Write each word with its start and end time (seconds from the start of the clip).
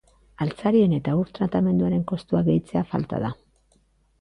Altzarien 0.45 0.95
eta 0.97 1.13
ur 1.19 1.29
tratamenduaren 1.39 2.03
kostuak 2.13 2.49
gehitzea 2.51 2.85
falta 2.95 3.21
da. 3.27 3.35